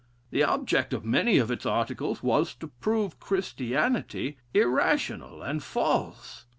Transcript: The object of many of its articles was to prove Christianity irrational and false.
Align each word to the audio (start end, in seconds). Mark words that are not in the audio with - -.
The 0.31 0.41
object 0.43 0.93
of 0.93 1.05
many 1.05 1.37
of 1.37 1.51
its 1.51 1.63
articles 1.63 2.23
was 2.23 2.55
to 2.55 2.69
prove 2.69 3.19
Christianity 3.19 4.37
irrational 4.51 5.43
and 5.43 5.61
false. 5.61 6.45